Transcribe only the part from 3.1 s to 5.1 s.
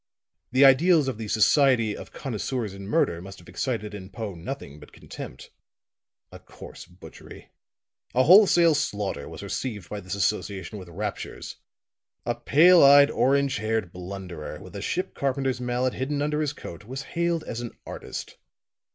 must have excited in Poe nothing but